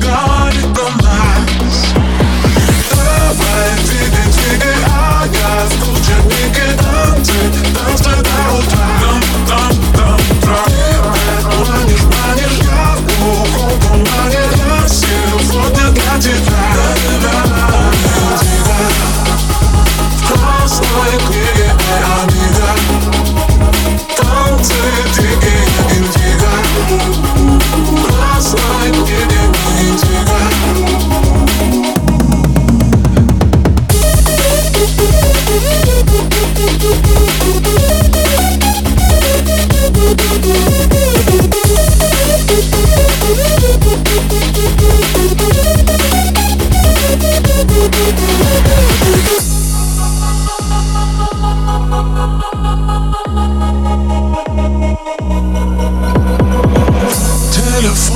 [0.00, 0.33] gone.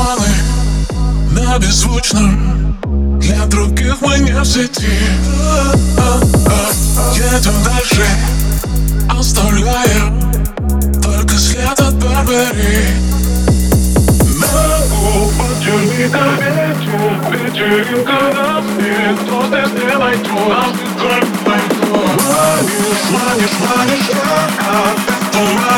[0.09, 0.27] упала
[1.33, 2.77] на беззвучном
[3.21, 4.89] Для других мы не в сети.
[7.15, 8.07] Едем дальше,
[9.09, 10.33] оставляем
[11.03, 12.87] Только след от Барбери.
[15.61, 17.01] Вечеринка, вечер,
[17.31, 21.79] вечеринка нас Никто здесь не найдет, нас не только найдет
[22.25, 24.15] Манишь, манишь, манишь, я
[24.57, 24.97] как
[25.35, 25.78] в